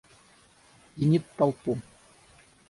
Пьянит 0.93 1.25
толпу. 1.37 1.71